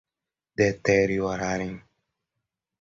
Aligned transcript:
deteriorarem 0.57 1.75